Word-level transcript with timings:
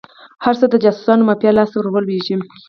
هر 0.45 0.55
څه 0.59 0.65
د 0.69 0.75
جاسوسانو 0.83 1.27
مافیا 1.29 1.51
لاس 1.55 1.69
ته 1.71 1.77
ور 1.79 1.87
ولویږي. 1.91 2.35